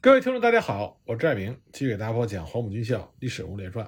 [0.00, 3.84] 各位听众，大家好，我是爱明，继续给大家播讲《黄埔军校历史人物列传》。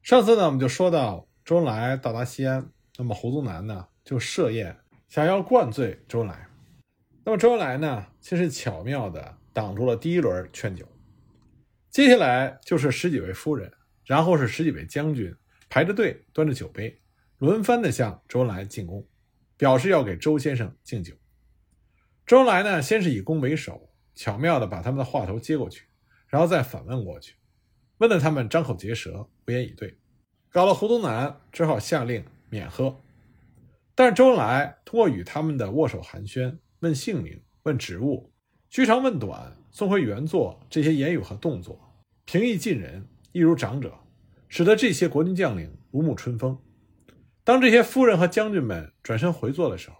[0.00, 4.76] 上次呢，我们就说到周恩来到达西安，那么胡宗南呢就设宴，
[5.08, 6.46] 想要灌醉周恩来。
[7.24, 10.86] 那么周恩来呢，先是巧妙地挡住了第一轮劝酒，
[11.90, 13.72] 接下来就是十几位夫人，
[14.04, 15.34] 然后是十几位将军
[15.68, 16.96] 排着队端着酒杯，
[17.38, 19.04] 轮番地向周恩来进攻，
[19.56, 21.12] 表示要给周先生敬酒。
[22.24, 23.87] 周恩来呢，先是以攻为守，
[24.18, 25.84] 巧妙地把他们的话头接过去，
[26.26, 27.36] 然后再反问过去，
[27.98, 29.96] 问得他们张口结舌，无言以对，
[30.50, 32.96] 搞得胡宗南只好下令免喝。
[33.94, 38.32] 但是周恩来通过与他们的握手寒暄、问姓名、问职务、
[38.68, 41.78] 嘘长问短、送回原座这些言语和动作，
[42.24, 43.96] 平易近人，一如长者，
[44.48, 46.58] 使得这些国军将领如沐春风。
[47.44, 49.96] 当这些夫人和将军们转身回座的时候，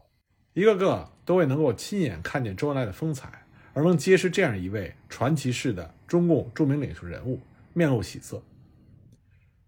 [0.54, 3.46] 一个个都未能够亲眼看见周恩来的风采，
[3.78, 7.40] 而能结识这样一位传奇式的中共著名领袖人物，
[7.74, 8.42] 面露喜色。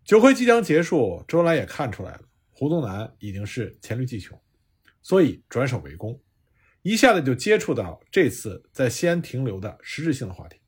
[0.03, 4.37] 酒会即将结束，周恩来也看出来了，胡宗南已经是黔驴技穷，
[5.01, 6.21] 所以转守为攻，
[6.83, 10.61] 一下子就接触到这次在西安停留的实质性的话题。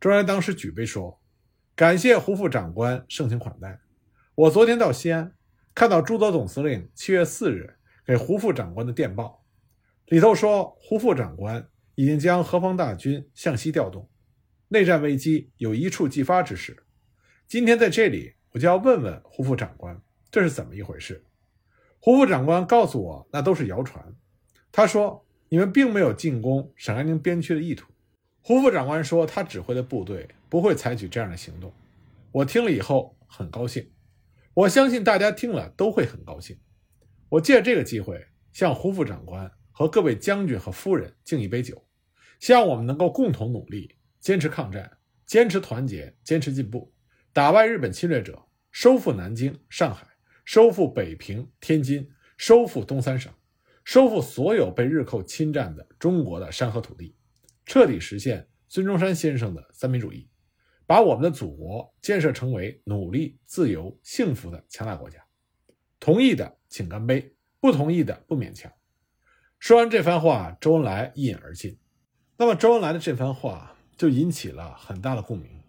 [0.00, 1.22] 周恩来当时举杯说
[1.76, 3.78] ：“感谢胡副长官盛情款待，
[4.34, 5.36] 我昨天到西安，
[5.72, 9.44] 看到朱德总司令七月四日。”给胡副长官的电报，
[10.06, 11.69] 里头说胡副长官
[12.00, 14.08] 已经将何方大军向西调动，
[14.68, 16.82] 内战危机有一触即发之势。
[17.46, 21.22] 今天在这里，我就要问问胡副长官，这是怎么一回事？
[21.98, 24.02] 胡副长官告诉我，那都是谣传。
[24.72, 27.92] 他说你们并没有进攻陕甘宁边区的意图。
[28.40, 31.70] 胡副长官说他指挥的部队不会采取这样的行动。
[32.32, 33.90] 我听了以后很高兴，
[34.54, 36.58] 我相信大家听了都会很高兴。
[37.28, 41.84] 我借这个机会向胡副长官和各位将军和夫人敬一杯酒，
[42.40, 44.90] 希望我们能够共同努力，坚持抗战，
[45.26, 46.92] 坚持团结，坚持进步，
[47.32, 50.04] 打败日本侵略者，收复南京、上海，
[50.44, 53.32] 收复北平、天津，收复东三省，
[53.84, 57.14] 收复所有被日寇侵占的中国的山河土地，
[57.64, 60.28] 彻底实现孙中山先生的三民主义，
[60.84, 65.24] 把我们的祖国建设成为努力、自由、幸福的强大国家。
[66.00, 66.58] 同意的。
[66.70, 67.34] 请干杯！
[67.58, 68.72] 不同意的不勉强。
[69.58, 71.76] 说完这番话，周恩来一饮而尽。
[72.40, 75.60] 那么，周恩来的这番话就引起了很大的共鸣，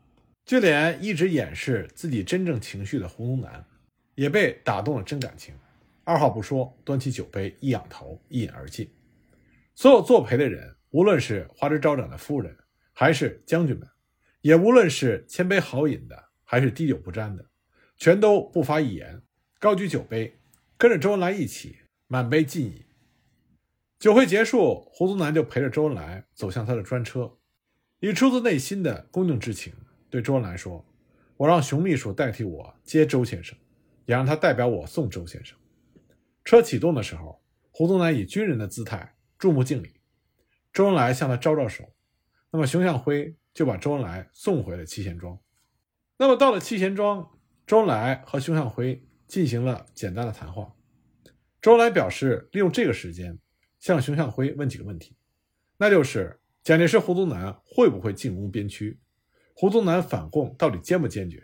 [0.45, 3.65] 就连一直掩饰自己真正情绪的胡宗南，
[4.15, 5.53] 也被打动了真感情。
[6.05, 8.89] 二话不说，端起酒杯一仰头，一饮而尽。
[9.75, 12.55] 所有作陪的人，无论是花枝招展的夫人，
[12.93, 13.85] 还是将军们，
[14.39, 17.43] 也无论是千杯好饮的，还是滴酒不沾的，
[17.97, 19.21] 全都不发一言，
[19.59, 20.39] 高举酒杯。
[20.77, 22.85] 跟着周恩来一起满杯尽饮。
[24.01, 27.37] 酒会结束，胡宗南就陪着周恩来走向他的专车，
[27.99, 29.71] 以出自内心的恭敬之情
[30.09, 30.83] 对周恩来说
[31.37, 33.55] ：“我让熊秘书代替我接周先生，
[34.07, 35.55] 也让他代表我送周先生。”
[36.43, 39.93] 车启动的时候，胡宗南以军人的姿态注目敬礼，
[40.73, 41.93] 周恩来向他招招手，
[42.49, 45.37] 那么熊向晖就把周恩来送回了七贤庄。
[46.17, 47.29] 那么到了七贤庄，
[47.67, 49.03] 周恩来和熊向晖。
[49.27, 50.75] 进行了简单的谈话，
[51.61, 53.39] 周恩来表示利用这个时间
[53.81, 55.17] 向熊向晖问几个问题，
[55.75, 58.99] 那就是蒋介石、胡宗南会不会进攻边区，
[59.55, 61.43] 胡宗南反共到底坚不坚决，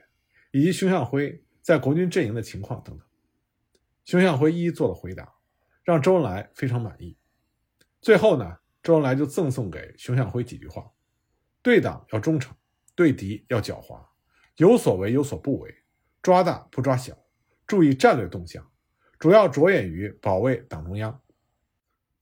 [0.51, 3.05] 以及熊向晖在国军阵营的情况等等。
[4.05, 5.33] 熊向晖一一做了回答，
[5.83, 7.17] 让周恩来非常满意。
[8.01, 10.91] 最后呢，周恩来就赠送给熊向晖几句话：
[11.63, 12.55] 对党要忠诚，
[12.93, 13.99] 对敌要狡猾，
[14.57, 15.75] 有所为有所不为，
[16.21, 17.17] 抓大不抓小。
[17.65, 18.71] 注意战略动向，
[19.17, 21.19] 主要着眼于保卫党中央。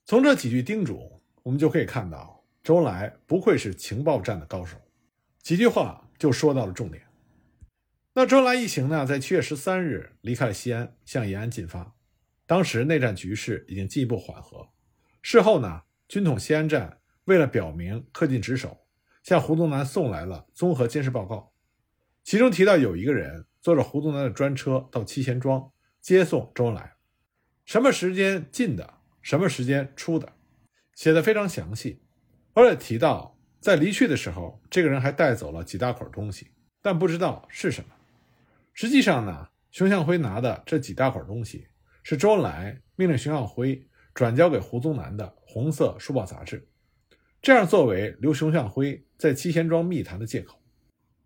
[0.06, 4.78] 从这几句叮嘱，我们就可以看到，周恩来不愧是情报战的高手。
[5.42, 7.04] 几句话就说到了重点。
[8.14, 11.96] 那周恩来一行呢，在七月十三日离开了西安，向延安进发。
[12.46, 14.70] 当时内战局势已经进一步缓和。
[15.24, 18.86] 事后呢，军统西安站为了表明恪尽职守，
[19.24, 21.51] 向胡宗南送来了综合监视报告，
[22.24, 23.46] 其中提到有一个人。
[23.60, 26.98] 坐着胡宗南的专车到七贤庄接送周恩来，
[27.66, 28.94] 什么时间进的，
[29.25, 30.33] 什么时间出的，
[30.94, 32.00] 写的非常详细，
[32.54, 37.89] 而且提到在离去的时候，这个人还带走了几大捆东西，但不知道是什么。
[38.72, 41.68] 实际上呢，熊向晖拿的这几大捆东西
[42.04, 46.68] 是周恩来命令熊向晖转交给胡宗南的红色书报杂志，
[47.42, 50.62] 这样作为留熊向晖在七贤庄密谈的借口。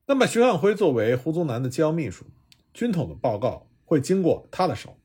[0.05, 2.25] 那么，熊向晖作为胡宗南的机要秘书，
[2.73, 4.97] 军统的报告会经过他的手。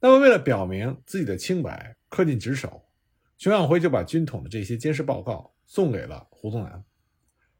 [0.00, 2.84] 那么，为了表明自己的清白，恪尽职守，
[3.36, 6.84] 熊向晖就把军统的这些监视报告送给了胡宗南。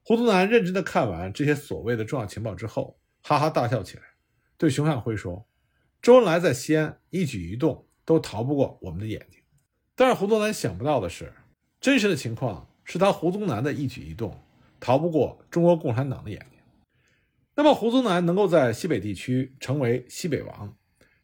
[0.03, 4.03] 胡宗南认真的看完这些所谓的重要情报之后，哈哈大笑起来，
[4.57, 5.47] 对熊向晖说
[6.01, 9.41] ：“周恩来在西安一举一动都逃不过我们的眼睛。”
[9.95, 11.33] 但是胡宗南想不到的是，
[11.81, 14.41] 真实的情况是他胡宗南的一举一动
[14.81, 16.59] 逃不过中国共产党的眼睛。
[17.55, 20.75] 那么胡宗南能够在西北地区成为西北王，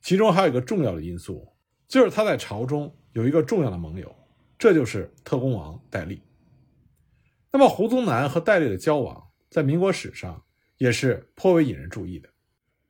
[0.03, 1.55] 其中还有一个重要的因素，
[1.87, 4.15] 就是他在朝中有一个重要的盟友，
[4.59, 6.21] 这就是特工王戴笠。
[7.51, 10.45] 那么胡宗南和戴笠的交往，在民国史上
[10.77, 12.29] 也是颇为引人注意的。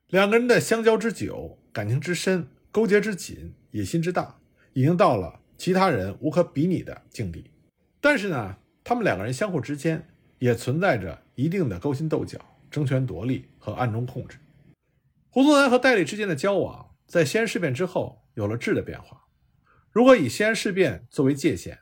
[0.07, 4.35] 两个人的相交之久、感情之深、勾结之紧、野心之大，
[4.73, 7.49] 已经到了其他人无可比拟的境地。
[8.01, 10.07] 但是呢，他们两个人相互之间
[10.39, 12.39] 也存在着一定的勾心斗角。
[12.71, 14.37] 争权夺利和暗中控制，
[15.29, 19.24] 胡宗南和戴笠之间的交往，在西安事变之后有了质的变化。
[19.95, 21.79] 如果以西安事变作为界限，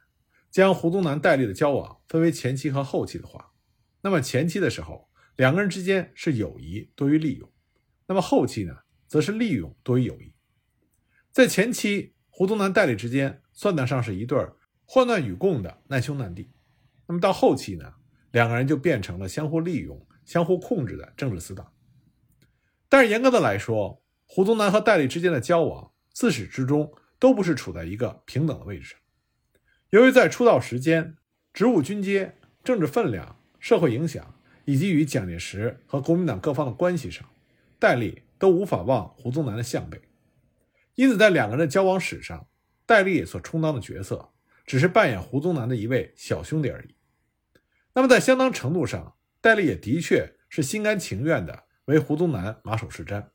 [0.51, 3.53] 将胡宗南、戴笠的交往分为前期和后期的话，
[4.01, 7.49] 那么前期的时候，两个人之间是友谊多于利用；
[8.05, 8.77] 那么后期呢，
[9.07, 10.35] 则是利用多于友谊。
[11.31, 14.37] 在前期，胡宗南、戴笠之间算得上是一对
[14.85, 16.51] 患难与共的难兄难弟；
[17.07, 17.95] 那么到后期呢，
[18.29, 20.07] 两个人就变成了相互利用。
[20.23, 21.73] 相互控制的政治死党，
[22.87, 26.93] 但是严格的来说，胡宗南和戴笠之间的交往自始至终
[27.23, 28.99] 都不是处在一个平等的位置上。
[29.91, 31.15] 由于在出道时间、
[31.53, 32.35] 职务军阶、
[32.65, 37.25] 政治分量、社会影响，以及与蒋介石和国民党各方的关系上，
[37.79, 40.01] 戴笠都无法望胡宗南的项背。
[40.95, 42.45] 因此，在两个人的交往史上，
[42.85, 44.31] 戴笠所充当的角色，
[44.65, 46.93] 只是扮演胡宗南的一位小兄弟而已。
[47.93, 53.27] 那么，在相当程度上，戴笠也的确是心甘情愿的为胡宗南马首是瞻，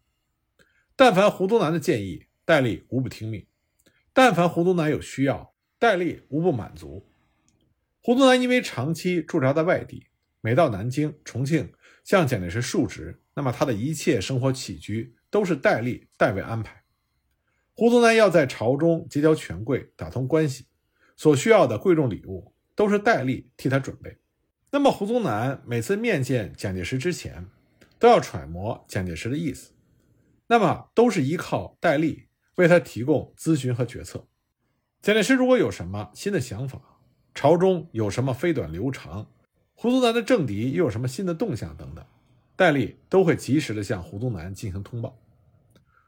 [0.95, 3.45] 但凡胡宗南的建议，戴笠无不听命；
[4.21, 7.07] 但凡胡宗南有需要，戴笠无不满足。
[8.03, 10.09] 胡宗南因为长期驻扎在外地，
[10.41, 11.73] 每到南京、重庆
[12.03, 16.83] 向蒋介石述职，那么他的一切生活起居都是戴笠代为安排。
[17.77, 20.67] 胡宗南要在朝中结交权贵、打通关系，
[21.17, 24.19] 所需要的贵重礼物都是戴笠替他准备。
[24.73, 27.47] 那么，胡宗南每次面见蒋介石之前，
[28.01, 29.71] 都要揣摩蒋介石的意思，
[30.49, 32.27] 那么都是依靠戴笠
[32.59, 34.27] 为他提供咨询和决策。
[35.01, 36.81] 蒋介石如果有什么新的想法，
[37.33, 39.31] 朝中有什么飞短流长，
[39.75, 42.05] 胡宗南的政敌又有什么新的动向等等，
[42.57, 45.17] 戴笠都会及时的向胡宗南进行通报。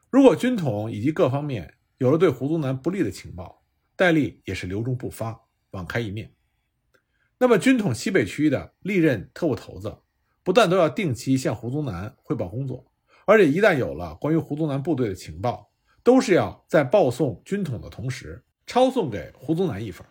[0.09, 3.63] 如果军统以及各方面有了对胡宗南不利的情报，
[3.95, 5.39] 戴笠也是留中不发，
[5.71, 6.33] 网开一面。
[7.37, 9.99] 那么，军统西北区的历任特务头子，
[10.43, 12.91] 不但都要定期向胡宗南汇报工作，
[13.25, 15.70] 而且一旦有了关于胡宗南部队的情报，
[16.03, 20.05] 都是要在报送军统的同时，抄送给胡宗南一份。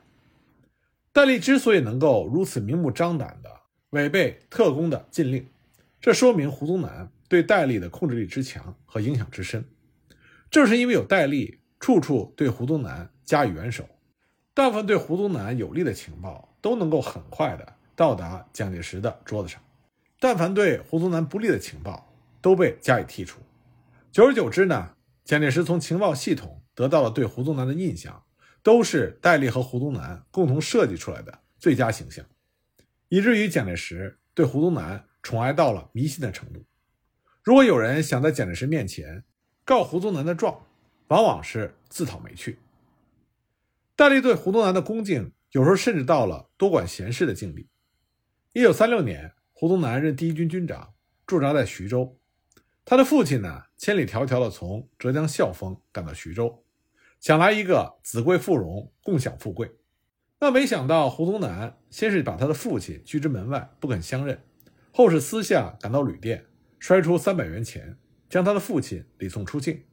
[1.12, 3.50] 戴笠之所以能够如此明目张胆地
[3.90, 5.46] 违背特工的禁令，
[6.00, 9.64] 这说明胡宗南对戴笠的控制力之强和影响之深。
[10.50, 13.88] 正是因为有戴笠处处对胡宗南加以援手，
[14.54, 16.46] 但凡对胡宗南有利的情报。
[16.62, 19.62] 都能够很快的到达蒋介石的桌子上，
[20.18, 22.12] 但凡对胡宗南不利的情报
[22.42, 23.40] 都被加以剔除。
[24.12, 24.90] 久而久之呢，
[25.30, 28.24] 蒋介石从情报系统得到了对胡宗南的印象，
[28.64, 32.26] 都是戴笠和胡宗南共同设计出来的最佳形象，
[33.08, 36.66] 以至于蒋介石对胡宗南宠爱到了迷信的程度。
[37.44, 39.22] 如果有人想在蒋介石面前
[39.64, 40.66] 告胡宗南的状，
[41.06, 42.58] 往往是自讨没趣。
[43.94, 45.30] 戴笠对胡宗南的恭敬。
[45.52, 47.68] 有时候甚至到了多管闲事的境地。
[48.52, 50.92] 一九三六年，胡宗南任第一军军长，
[51.24, 52.19] 驻扎在徐州。
[52.84, 56.64] 他的父亲呢，千里迢迢的从浙江孝丰赶到徐州，
[57.20, 59.70] 想来一个子贵妇荣，共享富贵。
[60.40, 64.42] 那没想到，胡宗南先是把他的父亲拒之门外，不肯相认，
[64.92, 66.46] 后是私下赶到旅店，
[66.78, 69.84] 摔出三百元钱，将他的父亲礼送出境。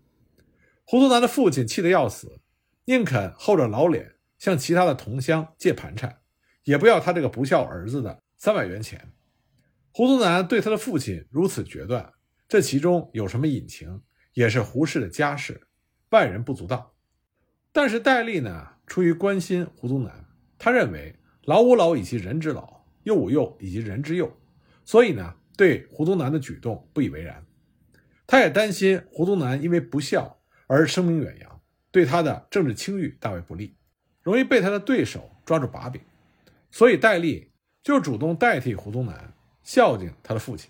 [0.86, 2.40] 胡宗南的父亲气得要死，
[2.86, 4.14] 宁肯厚着老脸。
[4.40, 6.20] 向其他的同乡借盘缠，
[6.64, 9.12] 也不要他这个不孝儿子的三百元钱。
[9.92, 12.14] 胡宗南对他的父亲如此决断，
[12.48, 14.02] 这其中有什么隐情，
[14.34, 15.68] 也是胡适的家事，
[16.12, 16.94] 外人不足道。
[17.72, 20.26] 但是戴笠呢，出于关心胡宗南，
[20.58, 24.32] 他认为老吾老以及人之老，幼吾幼以及人之幼，
[24.86, 27.46] 所以呢，对胡宗南的举动不以为然。
[28.26, 31.62] 他也担心胡宗南因为不孝而声名远扬，
[31.92, 33.76] 对他的政治清誉大为不利。
[34.22, 36.02] 容易被他的对手抓住把柄，
[36.72, 37.52] 所以戴笠
[37.82, 40.70] 就主动代替胡宗南孝敬他的父亲，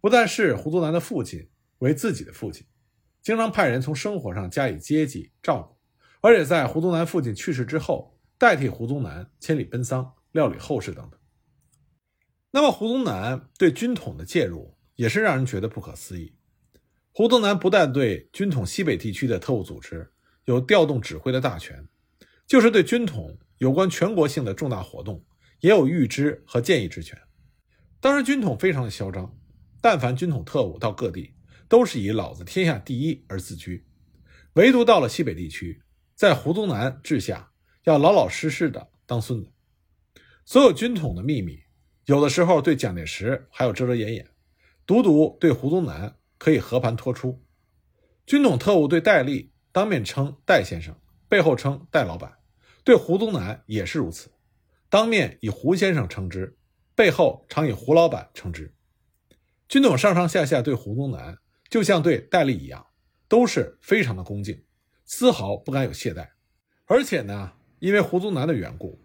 [0.00, 2.66] 不但视胡宗南的父亲为自己的父亲，
[3.22, 5.76] 经常派人从生活上加以接济照顾，
[6.20, 11.18] 而且在胡宗南父亲去世之后，代替胡宗南千里奔丧、料理后事等等。
[12.50, 16.34] 那么胡宗南对军统的介入也是让人觉得不可思议。
[17.12, 20.12] 胡宗南不但对军统西北地区的特务组织
[20.44, 21.86] 有调动指挥的大权，
[22.46, 25.24] 就是对军统有关全国性的重大活动
[25.60, 27.20] 也有预知和建议之权。
[28.00, 29.37] 当时军统非常的嚣张，
[29.80, 31.34] 但凡军统特务到各地，
[31.68, 33.86] 都是以“老子天下第一”而自居，
[34.54, 35.82] 唯独到了西北地区，
[36.14, 37.52] 在胡宗南治下，
[37.84, 39.52] 要老老实实的当孙子。
[40.44, 41.60] 所有军统的秘密，
[42.06, 44.28] 有的时候对蒋介石还有遮遮掩掩，
[44.86, 47.44] 独独对胡宗南可以和盘托出。
[48.26, 50.94] 军统特务对戴笠当面称戴先生，
[51.28, 52.30] 背后称戴老板；
[52.82, 54.30] 对胡宗南也是如此，
[54.88, 56.56] 当面以胡先生称之。
[56.94, 58.74] 背后常以胡老板称之，
[59.68, 61.36] 军统上上下下对胡宗南
[61.68, 62.86] 就像对戴笠一样，
[63.28, 64.64] 都是非常的恭敬，
[65.04, 66.26] 丝毫不敢有懈怠。
[66.86, 68.98] 而且呢，因为胡宗南的缘故，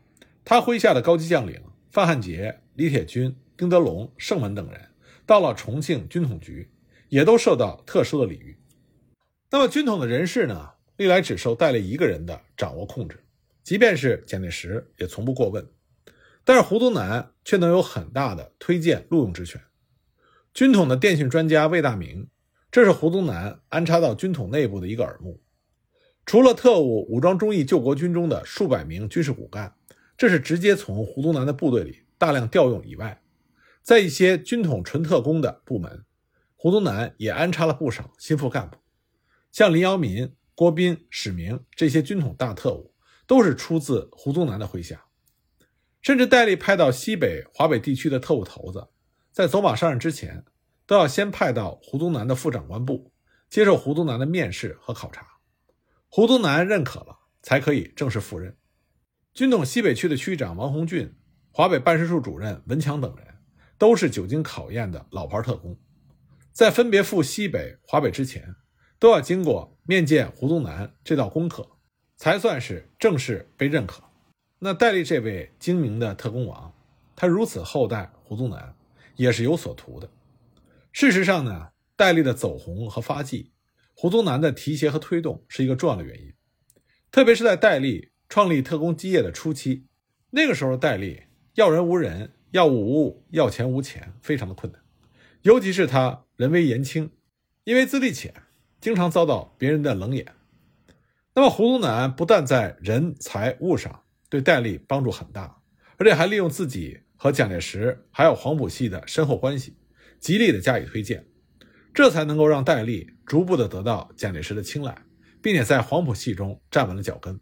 [0.46, 4.80] 他麾下的高级将领范汉杰、李铁军、丁德龙、盛文等人
[5.26, 6.72] 到了重庆军统局，
[7.10, 8.58] 也都受到特殊的礼遇。
[9.52, 13.22] 那么军统的人事呢，历来只受戴笠一个人的掌握控制，
[13.64, 15.68] 即便是蒋介石也从不过问。
[16.46, 19.62] 但是胡宗南却能有很大的推荐录用之权。
[20.54, 22.28] 军统的电讯专家魏大明，
[22.70, 25.42] 这是胡宗南安插到军统内部的一个耳目。
[26.28, 29.76] 除了特务武装忠义救国军中的数百名军事骨干，
[30.16, 33.20] 这是直接从胡宗南的部队里大量调用以外，
[33.82, 36.06] 在一些军统纯特工的部门，
[36.56, 38.78] 胡宗南也安插了不少心腹干部，
[39.52, 42.94] 像林尧民、郭斌、史明这些军统大特务，
[43.26, 45.06] 都是出自胡宗南的麾下。
[46.04, 48.88] 甚至戴笠派到西北、华北地区的特务头子，
[49.34, 50.46] 在走马上任之前，
[50.86, 53.12] 都要先派到胡宗南的副长官部，
[53.50, 55.26] 接受胡宗南的面试和考察。
[56.08, 58.56] 胡宗南认可了，才可以正式赴任。
[59.34, 61.16] 军统西北区的区长王洪俊、
[61.50, 63.26] 华北办事处主任文强等人，
[63.80, 65.76] 都是久经考验的老牌特工，
[66.52, 68.54] 在分别赴西北、华北之前，
[69.00, 71.68] 都要经过面见胡宗南这道功课，
[72.18, 74.04] 才算是正式被认可。
[74.60, 76.72] 那戴笠这位精明的特工王，
[77.16, 78.76] 他如此厚待胡宗南，
[79.16, 80.10] 也是有所图的。
[80.92, 83.52] 事实上呢，戴笠的走红和发迹，
[83.94, 86.34] 胡宗南的提携和推动是一个重要的原因。
[87.12, 89.86] 特别是在戴笠创立特工基业的初期，
[90.32, 91.24] 那个时候戴笠
[91.56, 94.82] 要人无人，要物无物，要钱无钱，非常的困难。
[95.44, 97.12] 尤其是他人微言轻，
[97.64, 98.34] 因为资历浅，
[98.82, 100.34] 经常遭到别人的冷眼。
[101.36, 105.62] 那么胡宗南不但在人财物上，对戴笠帮助很大，
[105.98, 109.78] 而且还利用自己和蒋介石还有黄埔系的深厚关系，
[110.20, 111.26] 极力的加以推荐，
[111.94, 115.06] 这才能够让戴笠逐步的得到蒋介石的青睐，
[115.42, 117.40] 并且在黄埔系中站稳了脚跟。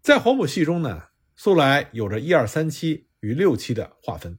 [0.00, 1.02] 在黄埔系中呢，
[1.34, 4.38] 素来有着一二三期与六期的划分，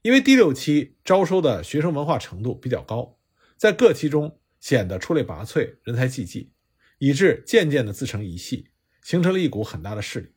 [0.00, 3.18] 因为第六期招收的学生文化程度比较高，
[3.58, 6.54] 在各期中显得出类拔萃，人才济济，
[6.96, 8.70] 以致渐渐的自成一系，
[9.02, 10.35] 形成了一股很大的势力。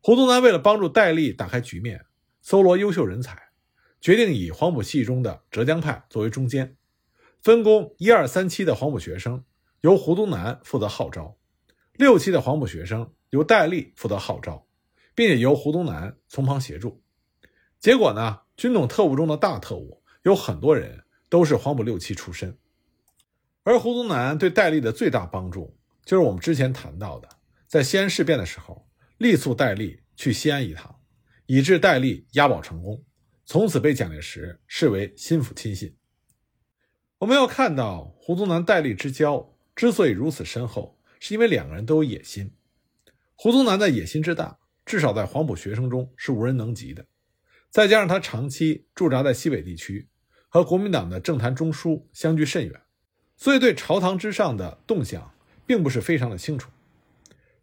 [0.00, 2.06] 胡宗南为了帮助戴笠打开局面，
[2.40, 3.50] 搜罗优秀人才，
[4.00, 6.76] 决定以黄埔系中的浙江派作为中间，
[7.42, 9.44] 分工一二三期的黄埔学生
[9.80, 11.36] 由胡宗南负责号召，
[11.94, 14.66] 六期的黄埔学生由戴笠负责号召，
[15.16, 17.02] 并且由胡宗南从旁协助。
[17.80, 22.56] 结果呢，军统特务中的大特务有很多人都是黄埔六期出身，
[23.64, 27.28] 而胡宗南对戴笠的最大帮助，就是我们之前谈到的，
[27.66, 28.87] 在西安事变的时候。
[29.18, 31.00] 力促戴笠去西安一趟，
[31.46, 33.04] 以致戴笠押宝成功，
[33.44, 35.96] 从此被蒋介石视为心腹亲信。
[37.18, 42.54] 我们要看到胡宗南戴笠之交之所以如此深厚，是因为两个人都有野心。
[43.34, 44.56] 胡宗南的野心之大，
[44.86, 47.04] 至少在黄埔学生中是无人能及的。
[47.70, 50.08] 再加上他长期驻扎在西北地区，
[50.48, 52.80] 和国民党的政坛中枢相距甚远，
[53.36, 55.34] 所以对朝堂之上的动向
[55.66, 56.70] 并不是非常的清楚。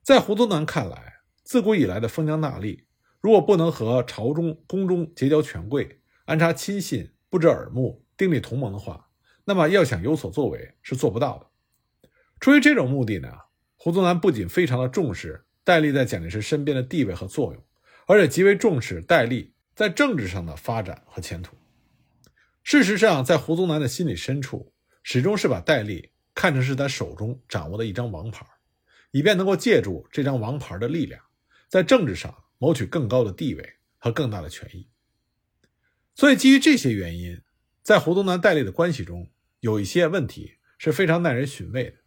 [0.02, 1.15] 在胡宗南看来，
[1.46, 2.86] 自古以来的封疆大吏，
[3.22, 9.10] 如果不能和朝中宫中结交权贵、安插亲信、布置耳目、订立同盟的话，
[9.44, 11.46] 那么要想有所作为是做不到的。
[12.40, 13.30] 出于这种目的呢，
[13.75, 17.64] 胡宗南不仅非常的重视戴笠在蒋介石身边的地位和作用，
[18.08, 21.56] 而且极为重视戴笠在政治上的发展和前途。
[22.64, 24.74] 事实上，在胡宗南的心理深处，
[25.04, 28.44] 始终是把戴笠看成是他手中掌握的一张王牌，
[29.12, 31.22] 以便能够借助这张王牌的力量。
[31.70, 34.88] 在政治上谋取更高的地位和更大的权益，
[36.14, 37.42] 所以基于这些原因，
[37.82, 39.30] 在胡宗南戴笠的关系中，
[39.60, 41.98] 有一些问题是非常耐人寻味的。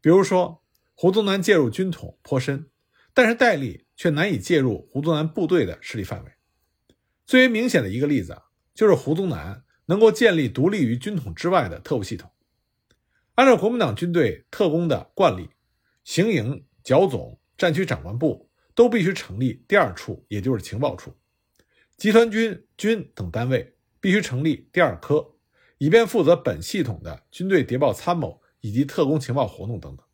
[0.00, 0.62] 比如说，
[0.94, 2.70] 胡宗南介入军统颇深，
[3.14, 6.32] 但是戴笠却难以介入胡宗南部队的势力范围。
[7.26, 8.42] 最为明显的一个例子啊，
[8.74, 12.30] 就是胡宗南能够建立独立于军统之外的特务系统。
[13.36, 15.48] 按照国民党军队特工的惯例，
[16.04, 21.10] 行营、剿总、战区长官部都必须成立第二处，也就是情报处；
[21.96, 25.34] 集团军、军等单位必须成立第二科，
[25.78, 30.06] 以便负责本系统的军队谍报参谋以及特工情报活动等等。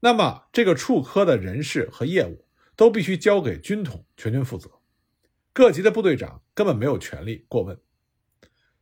[0.00, 2.44] 那么，这个处科的人事和业务
[2.74, 4.68] 都必须交给军统全权负责，
[5.52, 7.80] 各级的部队长根本没有权利过问。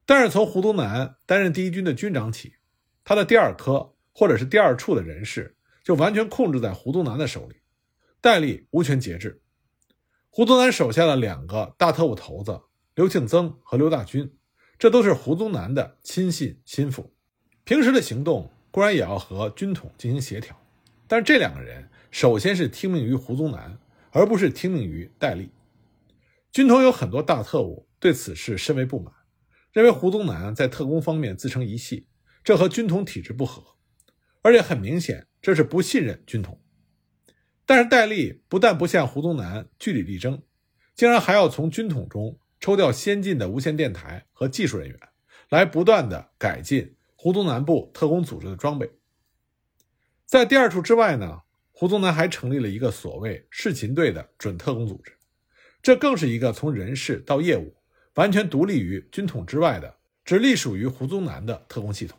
[0.06, 2.54] 但是，从胡宗南担任第一军的军长起，
[3.04, 7.59] 他的第二科或者是第二处的人事就完全控制在胡宗南的手里，
[8.22, 9.40] 戴笠无权节制。
[10.28, 12.60] 胡宗南手下的两个大特务头子
[12.94, 14.30] 刘庆增和刘大军，
[14.78, 17.14] 这都是胡宗南的亲信心腹，
[17.64, 20.54] 平时的行动固然也要和军统进行协调。
[21.08, 23.78] 但是这两个人首先是听命于胡宗南，
[24.10, 25.50] 而不是听命于戴笠。
[26.52, 29.14] 军统有很多大特务对此事深为不满，
[29.72, 32.06] 认为胡宗南在特工方面自成一系，
[32.44, 33.64] 这和军统体制不合，
[34.42, 36.60] 而且很明显这是不信任军统。
[37.70, 40.42] 但是戴笠不但不向胡宗南据理力争，
[40.96, 44.98] 竟然还要从军统中抽调先进的无线电台和技术人员，
[45.50, 48.90] 来不断的改进胡宗南部特工组织的装备。
[50.26, 55.12] 在第二处之外呢，胡宗南还成立了一个所谓“侍勤队”的准特工组织，
[55.80, 57.76] 这更是一个从人事到业务
[58.14, 62.18] 完全独立于军统之外的，只隶属于胡宗南的特工系统。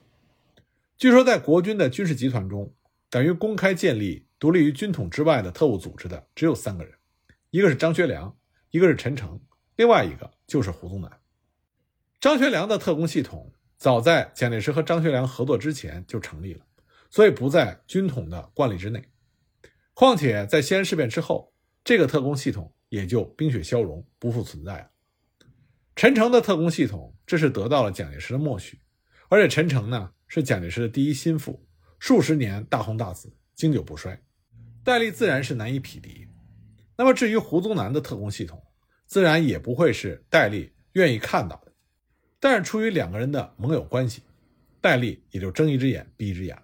[0.95, 2.73] 据说，在国军的军事集团中，
[3.09, 6.91] 敢于公开建立独立于军统之外的特务组织的只有三个人，
[7.51, 8.35] 一个是张学良，
[8.71, 9.39] 一个是陈诚，
[9.75, 11.21] 另外一个就是胡宗南。
[12.19, 16.65] 张学良的特工系统早在蒋介石和张学良合作之前就成立了。
[17.11, 19.11] 所以不在军统的惯例之内，
[19.93, 24.89] 况且在西安事变之后，这个特工系统也就冰雪消融，不复存在了。
[25.95, 28.79] 陈诚的特工系统，这是得到了蒋介石的默许，
[29.29, 31.63] 而且陈诚呢是蒋介石的第一心腹，
[31.99, 34.19] 数十年大红大紫，经久不衰，
[34.83, 36.27] 戴笠自然是难以匹敌。
[36.97, 38.61] 那么至于胡宗南的特工系统，
[39.05, 41.71] 自然也不会是戴笠愿意看到的。
[42.39, 44.23] 但是出于两个人的盟友关系，
[44.79, 46.57] 戴笠也就睁一只眼闭一只眼。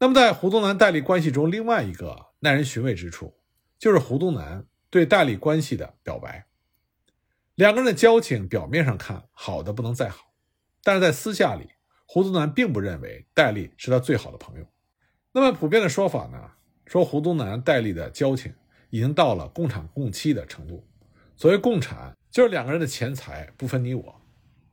[0.00, 3.34] 那么，在胡宗南、戴笠关系中，另外一个耐人寻味之处，
[3.78, 6.46] 就是胡宗南对戴笠关系的表白。
[7.54, 10.32] 两个人的交情表面上看好的不能再好，
[10.84, 11.68] 但是在私下里，
[12.06, 14.66] 胡宗南并不认为戴笠是他最好的朋友。
[15.40, 16.50] 那么，普遍的说法呢，
[16.86, 18.52] 说胡宗南、戴笠的交情
[18.90, 20.84] 已经到了共产共妻的程度。
[21.36, 24.20] 所谓共产，就是两个人的钱财不分你我。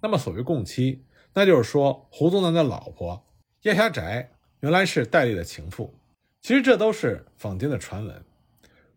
[0.02, 3.26] 那么，所谓共妻，那就是说胡宗南的老婆
[3.62, 4.32] 叶霞宅。
[4.62, 5.94] 原来是戴笠的情妇，
[6.42, 8.26] 其实这都是坊间的传闻。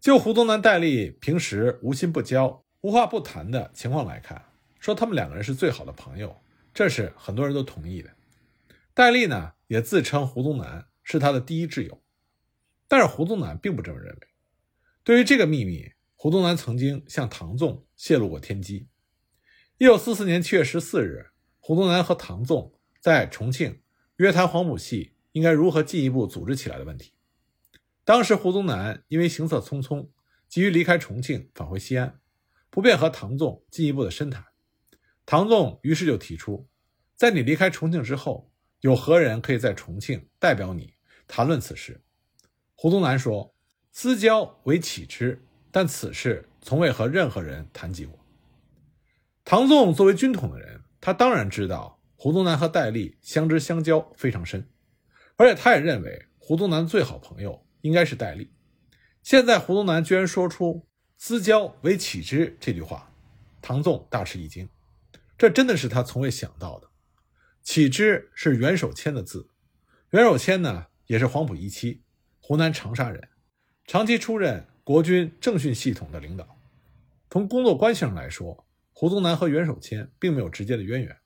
[0.00, 4.42] 就胡宗南、戴笠平时无心不交、无话不谈的情况来看，
[4.80, 6.34] 说他们两个人是最好的朋友，
[6.72, 8.08] 这是很多人都同意的。
[8.94, 12.02] 戴笠呢，也自称胡宗南是他的第一挚友，
[12.86, 14.28] 但是胡宗南并不这么认为。
[15.02, 18.88] 对于这个秘密，胡宗南曾经向唐纵泄露过天机。
[19.78, 23.80] 一九四四年七月十四日，胡宗南和唐纵在重庆
[24.16, 25.14] 约谈黄埔系。
[25.32, 27.12] 应该如何进一步组织起来的问题。
[28.02, 30.08] 当时胡宗南因为行色匆匆，
[30.48, 32.18] 急于离开重庆返回西安，
[32.70, 34.46] 不便和唐纵进一步的深谈。
[35.26, 36.68] 唐纵于是就提出，
[37.14, 40.94] 在你离开重庆之后，有何人可以在重庆代表你
[41.28, 42.00] 谈论此事？
[42.74, 43.54] 胡宗南说
[43.92, 48.18] ：“私交为启之，但此事从未和任何人谈及过。”
[49.44, 54.68] 唐纵作为军统的人，他当然知道胡宗南和戴笠相知相交非常深。
[55.36, 58.50] 而且他也认为胡宗南最好朋友应该是戴笠。
[59.22, 60.86] 现在胡宗南居然说出
[61.16, 63.12] “私交为启之”这句话，
[63.62, 64.68] 唐纵大吃一惊。
[65.36, 66.88] 这真的是他从未想到的。
[67.62, 69.48] 启之是袁守谦的字，
[70.10, 72.02] 袁守谦呢也是黄埔一期，
[72.40, 73.28] 湖南长沙人，
[73.84, 76.56] 长期出任国军政训系统的领导。
[77.28, 81.16] 从工作关系上来说，胡宗南和袁守谦并没有直接的渊源，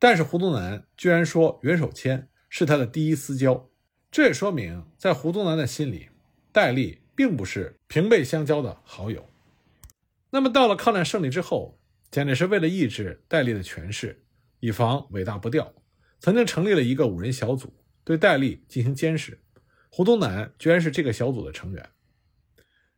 [0.00, 2.26] 但是胡宗南居然说袁守谦。
[2.52, 3.70] 是他的第一私交，
[4.10, 6.08] 这也说明在胡宗南的心里，
[6.50, 9.24] 戴笠并不是平辈相交的好友。
[10.30, 11.78] 那么到了抗战胜利之后，
[12.10, 14.24] 蒋介石为了抑制戴笠的权势，
[14.58, 15.72] 以防尾大不掉，
[16.18, 17.72] 曾经成立了一个五人小组，
[18.10, 19.38] 对戴笠进行监视。
[19.88, 21.90] 胡宗南居然是这个小组的成员。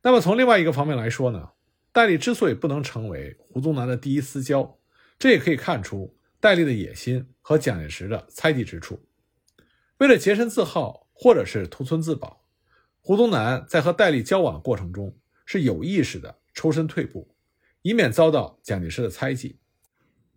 [0.01, 1.51] 那么从另外一个方面来说呢，
[1.92, 4.79] 戴笠之所以不能成为胡宗南的第一私交，
[5.18, 9.07] 这也可以看出戴笠的野心和蒋介石的猜忌之处。
[9.98, 12.46] 为了洁身自好，或者是图存自保，
[13.03, 17.37] 胡宗南在和戴笠交往的过程中是有意识的抽身退步，
[17.83, 19.59] 以免遭到蒋介石的猜忌。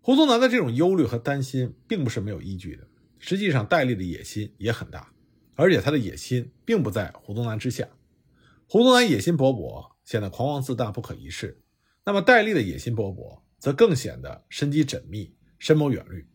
[0.02, 2.86] 胡宗南的这种忧虑和担心并不是没有依据的。
[3.28, 5.12] 实际上，戴笠的野心也很大，
[5.56, 7.88] 而且他的野心并不在胡宗南之下。
[8.68, 11.56] 胡宗南野心勃勃，显得狂妄自大、不可一世；
[12.06, 16.28] 那么戴笠的野心勃勃，则更显得深机缜密、深谋远虑。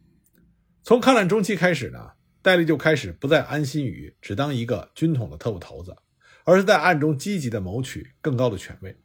[0.83, 2.11] 从抗战中期开始呢，
[2.43, 5.95] 戴笠就开始不再安心于只当一个军统的特务头子，
[6.43, 8.99] 而是在暗中积极地谋取更高的权位，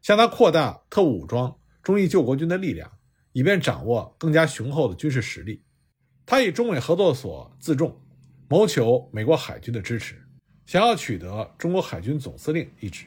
[0.00, 2.92] 向他扩大特务武装、忠义救国军的力量，
[3.32, 5.64] 以便掌握更加雄厚的军事实力。
[6.28, 7.96] 他以中美合作所自重，
[8.48, 10.20] 谋求美国海军的支持，
[10.66, 13.06] 想要取得中国海军总司令一职。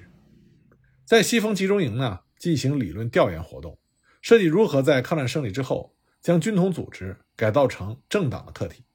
[1.03, 3.77] 在西风集中营呢，进行理论调研活动，
[4.21, 8.85] 设计如何在抗战胜利之后将军统组织改造成政党的课题。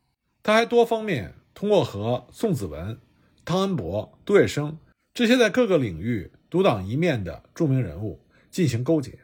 [0.42, 2.98] 他还多方面通过和宋子文、
[3.44, 4.74] 汤恩伯、杜月笙
[5.12, 9.18] 这些在各个领域独当一面的著名人物进行勾结，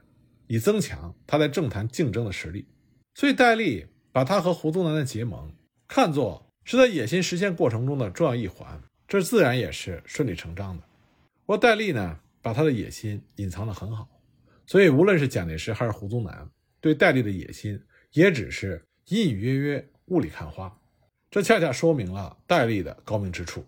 [0.46, 2.68] 以增强他在政坛竞争的实力。
[3.14, 3.86] 所以戴笠。
[4.12, 5.52] 把他和胡宗南的结盟
[5.86, 10.82] 看作是在野心实现过程中的重要一环，这自然也是顺理成章的。
[11.46, 14.08] 不过戴笠呢，把他的野心隐藏得很好，
[14.66, 16.48] 所以无论是蒋介石还是胡宗南，
[16.80, 17.80] 对戴笠的野心
[18.12, 20.72] 也只是隐隐约约、雾里看花。
[21.30, 23.64] 这恰恰说明了戴笠的高明之处。